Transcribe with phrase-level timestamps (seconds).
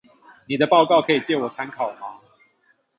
[0.47, 2.21] 妳的報告可以借我參考嗎？